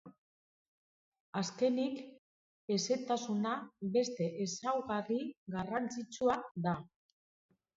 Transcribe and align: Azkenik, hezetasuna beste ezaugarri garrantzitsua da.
Azkenik, 1.41 1.99
hezetasuna 2.77 3.51
beste 3.97 4.31
ezaugarri 4.47 5.21
garrantzitsua 5.57 6.41
da. 6.69 6.75